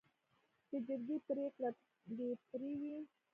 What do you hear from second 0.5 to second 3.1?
د جرګې پریکړه بې پرې وي.